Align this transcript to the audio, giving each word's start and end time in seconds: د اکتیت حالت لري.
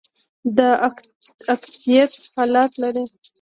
د 0.57 0.57
اکتیت 1.53 2.11
حالت 2.35 2.71
لري. 2.83 3.03